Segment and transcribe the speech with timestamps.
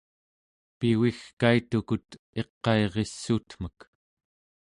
[0.77, 2.07] pivigkaitukut
[2.41, 3.77] iqairissuutmek